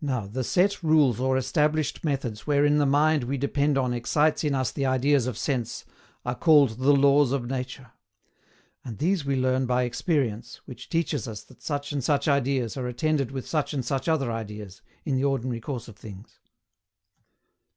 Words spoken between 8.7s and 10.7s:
and these we learn by experience,